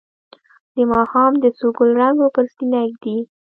[0.75, 3.17] د ماښام د څو ګلرنګو پر سینه ږدي